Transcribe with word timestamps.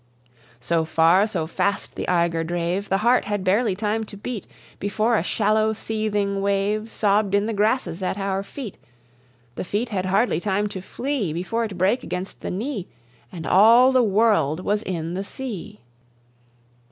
So 0.59 0.83
farre, 0.83 1.27
so 1.29 1.45
fast 1.45 1.95
the 1.95 2.07
eygre 2.07 2.43
drave, 2.47 2.89
The 2.89 2.97
heart 3.05 3.25
had 3.25 3.47
hardly 3.47 3.75
time 3.75 4.03
to 4.05 4.17
beat 4.17 4.47
Before 4.79 5.15
a 5.15 5.21
shallow 5.21 5.73
seething 5.73 6.41
wave 6.41 6.89
Sobb'd 6.89 7.35
in 7.35 7.45
the 7.45 7.53
grasses 7.53 8.01
at 8.01 8.17
oure 8.17 8.41
feet: 8.43 8.77
The 9.53 9.63
feet 9.63 9.89
had 9.89 10.07
hardly 10.07 10.39
time 10.39 10.67
to 10.69 10.81
flee 10.81 11.33
Before 11.33 11.65
it 11.65 11.77
brake 11.77 12.01
against 12.03 12.41
the 12.41 12.49
knee, 12.49 12.87
And 13.31 13.45
all 13.45 13.91
the 13.91 14.01
world 14.01 14.61
was 14.61 14.81
in 14.81 15.13
the 15.13 15.23
sea. 15.23 15.81